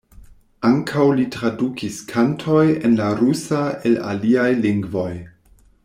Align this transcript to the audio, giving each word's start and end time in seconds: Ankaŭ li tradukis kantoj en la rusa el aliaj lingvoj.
Ankaŭ 0.69 1.03
li 1.19 1.25
tradukis 1.35 1.99
kantoj 2.13 2.65
en 2.89 2.97
la 3.03 3.11
rusa 3.21 3.61
el 3.91 4.01
aliaj 4.15 4.49
lingvoj. 4.65 5.11